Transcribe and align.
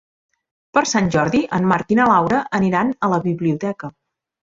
Per 0.77 0.81
Sant 0.91 1.09
Jordi 1.15 1.41
en 1.57 1.67
Marc 1.71 1.93
i 1.95 1.97
na 1.99 2.07
Laura 2.13 2.39
aniran 2.61 2.95
a 3.09 3.11
la 3.13 3.21
biblioteca. 3.27 3.93